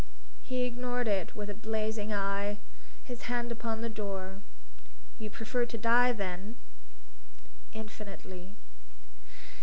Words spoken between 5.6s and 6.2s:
to die,